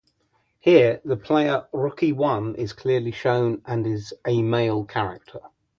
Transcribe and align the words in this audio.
Here, 0.59 0.99
the 1.05 1.15
player 1.15 1.67
Rookie 1.71 2.11
One 2.11 2.55
is 2.55 2.73
clearly 2.73 3.11
shown 3.11 3.61
and 3.67 3.85
is 3.85 4.15
a 4.25 4.41
male 4.41 4.83
character. 4.83 5.41